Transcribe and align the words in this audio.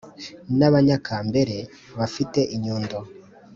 n 0.57 0.59
ábanyákamberé 0.67 1.59
bafit 1.97 2.33
inyundo 2.55 2.97